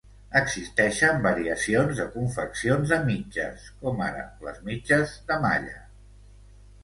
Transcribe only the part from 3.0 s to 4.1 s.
mitges, com